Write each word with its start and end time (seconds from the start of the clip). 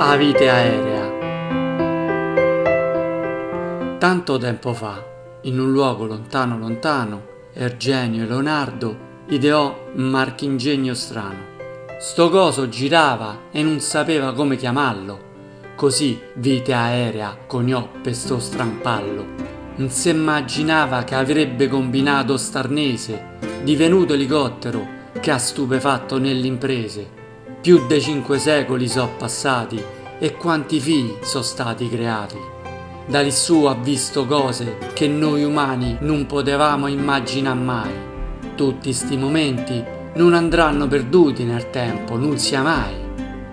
a 0.00 0.14
vite 0.14 0.48
aerea. 0.48 1.16
Tanto 3.98 4.38
tempo 4.38 4.72
fa, 4.72 5.04
in 5.42 5.58
un 5.58 5.72
luogo 5.72 6.06
lontano 6.06 6.56
lontano, 6.56 7.22
Ergenio 7.52 8.22
e 8.22 8.26
Leonardo 8.28 8.96
ideò 9.30 9.90
un 9.94 10.04
marchingegno 10.04 10.94
strano. 10.94 11.56
Sto 11.98 12.30
coso 12.30 12.68
girava 12.68 13.46
e 13.50 13.60
non 13.64 13.80
sapeva 13.80 14.32
come 14.34 14.54
chiamarlo, 14.54 15.18
così 15.74 16.20
vite 16.34 16.72
aerea 16.72 17.36
coniò 17.48 17.88
per 18.00 18.14
sto 18.14 18.38
strampallo. 18.38 19.26
Non 19.74 19.90
si 19.90 20.10
immaginava 20.10 21.02
che 21.02 21.16
avrebbe 21.16 21.66
combinato 21.66 22.36
starnese, 22.36 23.38
divenuto 23.64 24.12
elicottero 24.12 24.86
che 25.18 25.32
ha 25.32 25.38
stupefatto 25.38 26.18
nelle 26.18 26.46
imprese. 26.46 27.17
Più 27.60 27.86
de 27.88 28.00
cinque 28.00 28.38
secoli 28.38 28.86
so 28.86 29.10
passati 29.18 29.82
e 30.20 30.36
quanti 30.36 30.78
figli 30.78 31.16
sono 31.22 31.42
stati 31.42 31.88
creati. 31.88 32.38
Da 33.04 33.28
su 33.30 33.64
ha 33.64 33.74
visto 33.74 34.26
cose 34.26 34.78
che 34.94 35.08
noi 35.08 35.42
umani 35.42 35.96
non 36.00 36.26
potevamo 36.26 36.86
immaginare 36.86 37.58
mai. 37.58 37.90
Tutti 38.54 38.92
sti 38.92 39.16
momenti 39.16 39.84
non 40.14 40.34
andranno 40.34 40.86
perduti 40.86 41.42
nel 41.42 41.70
tempo, 41.70 42.16
non 42.16 42.38
sia 42.38 42.62
mai. 42.62 42.94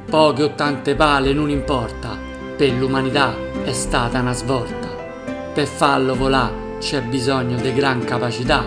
Poche 0.07 0.43
o 0.43 0.53
tante 0.53 0.93
pale 0.93 1.33
non 1.33 1.49
importa, 1.49 2.15
per 2.55 2.73
l'umanità 2.73 3.35
è 3.63 3.73
stata 3.73 4.19
una 4.19 4.33
svolta. 4.33 4.87
Per 5.51 5.65
farlo 5.65 6.13
volà 6.13 6.51
c'è 6.77 7.01
bisogno 7.01 7.59
di 7.59 7.73
gran 7.73 8.03
capacità, 8.03 8.63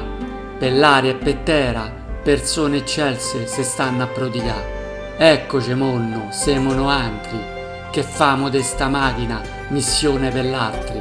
per 0.58 0.72
l'aria 0.72 1.12
e 1.12 1.14
per 1.14 1.36
terra 1.36 1.94
persone 2.24 2.78
eccelse 2.78 3.46
se 3.46 3.62
stanno 3.62 4.02
a 4.02 4.06
prodigare. 4.08 4.77
Eccoci 5.20 5.74
monno, 5.74 6.28
semono 6.30 6.88
altri, 6.88 7.40
che 7.90 8.04
famo 8.04 8.48
de 8.48 8.64
macchina 8.88 9.42
missione 9.70 10.30
per 10.30 10.44
l'altri. 10.44 11.00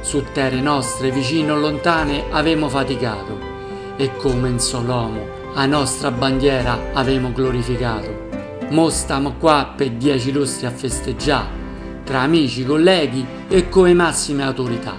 Su 0.00 0.24
terre 0.32 0.60
nostre 0.60 1.12
vicino 1.12 1.54
o 1.54 1.58
lontane 1.58 2.24
avemo 2.32 2.68
faticato 2.68 3.38
e 3.96 4.16
come 4.16 4.48
in 4.48 4.58
Solomo 4.58 5.52
a 5.54 5.66
nostra 5.66 6.10
bandiera 6.10 6.90
avemo 6.94 7.30
glorificato. 7.30 8.28
Mo 8.70 8.88
stiamo 8.88 9.34
qua 9.38 9.72
per 9.76 9.90
dieci 9.90 10.32
lustri 10.32 10.66
a 10.66 10.72
festeggiare, 10.72 12.02
tra 12.02 12.22
amici, 12.22 12.64
colleghi 12.64 13.24
e 13.46 13.68
come 13.68 13.94
massime 13.94 14.42
autorità. 14.42 14.96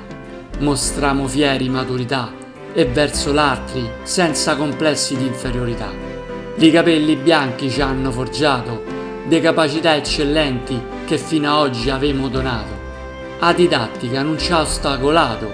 Mostriamo 0.60 1.28
fieri 1.28 1.68
maturità 1.68 2.32
e 2.72 2.86
verso 2.86 3.34
l'altri 3.34 3.86
senza 4.04 4.56
complessi 4.56 5.18
di 5.18 5.26
inferiorità. 5.26 6.05
I 6.58 6.72
capelli 6.72 7.18
bianchi 7.18 7.70
ci 7.70 7.82
hanno 7.82 8.12
forgiato 8.12 8.82
de 9.26 9.42
capacità 9.42 9.94
eccellenti 9.94 10.82
che 11.06 11.18
fino 11.18 11.50
a 11.50 11.60
oggi 11.60 11.90
avemo 11.90 12.30
donato. 12.30 12.72
A 13.40 13.52
didattica 13.52 14.22
non 14.22 14.40
ci 14.40 14.54
ha 14.54 14.62
ostacolato 14.62 15.52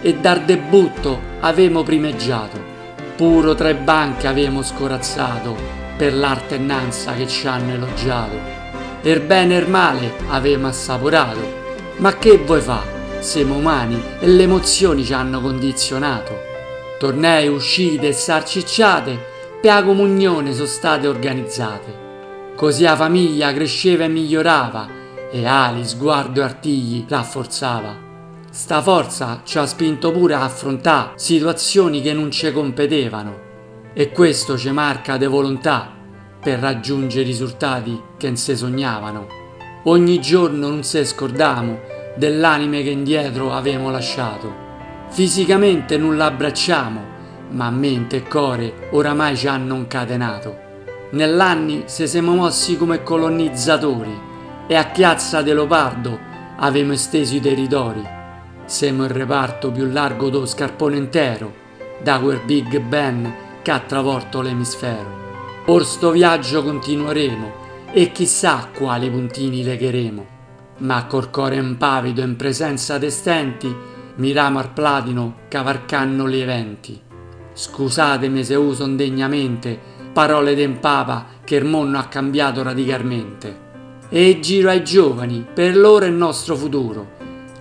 e 0.00 0.14
dal 0.14 0.44
debutto 0.44 1.20
avemo 1.40 1.82
primeggiato. 1.82 2.56
Puro 3.16 3.56
tre 3.56 3.74
banche 3.74 4.28
avemo 4.28 4.62
scorazzato 4.62 5.56
per 5.96 6.14
l'artennanza 6.14 7.14
che 7.14 7.26
ci 7.26 7.48
hanno 7.48 7.72
elogiato. 7.72 8.38
Er 9.02 9.22
bene 9.22 9.54
e 9.54 9.56
er 9.56 9.68
male 9.68 10.12
avemo 10.28 10.68
assaporato. 10.68 11.62
Ma 11.96 12.16
che 12.16 12.38
vuoi 12.38 12.60
fa? 12.60 12.80
Siamo 13.18 13.56
umani 13.56 14.00
e 14.20 14.28
le 14.28 14.44
emozioni 14.44 15.04
ci 15.04 15.14
hanno 15.14 15.40
condizionato. 15.40 16.42
Tornei, 16.96 17.48
uscite 17.48 18.06
e 18.06 18.12
sarcicciate 18.12 19.32
la 19.68 19.82
comunione 19.82 20.52
sono 20.52 20.66
state 20.66 21.06
organizzate. 21.06 22.52
Così 22.56 22.82
la 22.82 22.96
famiglia 22.96 23.52
cresceva 23.52 24.04
e 24.04 24.08
migliorava 24.08 24.88
e 25.30 25.46
ali, 25.46 25.84
sguardo 25.84 26.40
e 26.40 26.44
artigli 26.44 27.04
rafforzava. 27.08 27.96
Sta 28.50 28.80
forza 28.82 29.40
ci 29.44 29.58
ha 29.58 29.66
spinto 29.66 30.12
pure 30.12 30.34
a 30.34 30.44
affrontare 30.44 31.12
situazioni 31.16 32.00
che 32.00 32.12
non 32.12 32.30
ci 32.30 32.52
competevano 32.52 33.40
e 33.94 34.10
questo 34.10 34.56
ci 34.56 34.70
marca 34.70 35.16
de 35.16 35.26
volontà 35.26 35.90
per 36.40 36.58
raggiungere 36.58 37.24
risultati 37.24 38.00
che 38.16 38.26
non 38.26 38.36
si 38.36 38.56
sognavano. 38.56 39.26
Ogni 39.84 40.20
giorno 40.20 40.68
non 40.68 40.82
se 40.82 41.04
scordamo 41.04 41.80
dell'anime 42.16 42.82
che 42.82 42.90
indietro 42.90 43.52
avevamo 43.52 43.90
lasciato. 43.90 44.52
Fisicamente 45.08 45.96
non 45.96 46.16
l'abbracciamo, 46.16 47.13
ma 47.54 47.70
mente 47.70 48.16
e 48.16 48.28
core 48.28 48.88
oramai 48.90 49.36
ci 49.36 49.46
hanno 49.48 49.74
incatenato. 49.76 50.62
Nell'anni 51.10 51.84
se 51.86 52.06
siamo 52.06 52.34
mossi 52.34 52.76
come 52.76 53.02
colonizzatori 53.02 54.32
e 54.66 54.74
a 54.74 54.84
Piazza 54.86 55.42
de 55.42 55.54
Leopardo 55.54 56.18
avemo 56.56 56.92
esteso 56.92 57.36
i 57.36 57.40
territori. 57.40 58.02
Siamo 58.64 59.04
il 59.04 59.10
reparto 59.10 59.70
più 59.70 59.90
largo 59.90 60.30
do 60.30 60.46
scarpone 60.46 60.96
intero, 60.96 61.62
da 62.02 62.18
quel 62.18 62.40
Big 62.44 62.80
Ben 62.80 63.32
che 63.62 63.70
ha 63.70 63.78
travolto 63.80 64.40
l'emisfero. 64.40 65.22
Or 65.66 65.84
sto 65.84 66.10
viaggio 66.10 66.62
continueremo 66.62 67.62
e 67.92 68.10
chissà 68.10 68.68
quali 68.76 69.08
puntini 69.08 69.62
legheremo. 69.62 70.26
Ma 70.78 71.06
col 71.06 71.30
cuore 71.30 71.56
impavido 71.56 72.22
in 72.22 72.36
presenza 72.36 72.98
de 72.98 73.10
stenti, 73.10 73.74
miramo 74.16 74.58
al 74.58 74.72
platino 74.72 75.36
cavarcanno 75.48 76.28
gli 76.28 76.40
eventi. 76.40 77.00
Scusatemi 77.56 78.42
se 78.42 78.56
uso 78.56 78.84
indegnamente 78.84 79.78
parole 80.12 80.56
del 80.56 80.72
Papa 80.72 81.26
che 81.44 81.54
il 81.54 81.64
mondo 81.64 81.98
ha 81.98 82.06
cambiato 82.06 82.64
radicalmente. 82.64 83.62
E 84.08 84.40
giro 84.40 84.70
ai 84.70 84.82
giovani, 84.82 85.46
per 85.54 85.76
loro 85.76 86.04
è 86.04 86.08
il 86.08 86.14
nostro 86.14 86.56
futuro. 86.56 87.12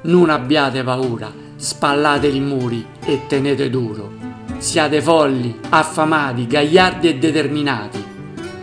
Non 0.03 0.31
abbiate 0.31 0.83
paura, 0.83 1.31
spallate 1.55 2.27
i 2.27 2.39
muri 2.39 2.83
e 3.05 3.21
tenete 3.27 3.69
duro. 3.69 4.11
Siate 4.57 4.99
folli, 4.99 5.59
affamati, 5.69 6.47
gagliardi 6.47 7.09
e 7.09 7.17
determinati. 7.19 8.03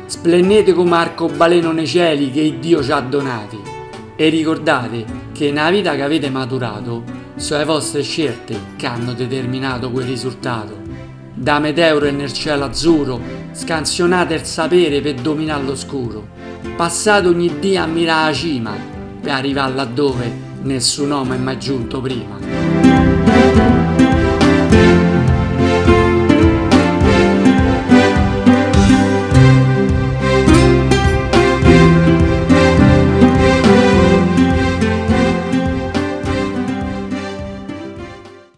Splendete 0.06 0.72
come 0.72 0.97
arcobaleno 0.97 1.70
nei 1.70 1.86
cieli 1.86 2.32
che 2.32 2.58
Dio 2.58 2.82
ci 2.82 2.91
ha 2.91 3.00
donati. 3.00 3.58
E 4.16 4.28
ricordate 4.28 5.04
che 5.32 5.52
nella 5.52 5.70
vita 5.70 5.94
che 5.94 6.02
avete 6.02 6.28
maturato 6.28 7.04
sono 7.36 7.60
le 7.60 7.66
vostre 7.66 8.02
scelte 8.02 8.58
che 8.76 8.86
hanno 8.86 9.12
determinato 9.12 9.92
quel 9.92 10.06
risultato 10.06 10.79
da 11.40 11.58
meteore 11.58 12.10
nel 12.10 12.34
cielo 12.34 12.66
azzurro, 12.66 13.18
scansionate 13.52 14.34
il 14.34 14.44
sapere 14.44 15.00
per 15.00 15.14
dominare 15.14 15.62
l'oscuro. 15.62 16.28
Passate 16.76 17.28
ogni 17.28 17.58
dia 17.58 17.84
a 17.84 17.86
mirare 17.86 18.30
la 18.30 18.36
cima, 18.36 18.76
per 19.22 19.32
arrivare 19.32 19.74
laddove 19.74 20.30
nessun 20.60 21.10
uomo 21.10 21.32
è 21.32 21.38
mai 21.38 21.58
giunto 21.58 22.02
prima. 22.02 22.36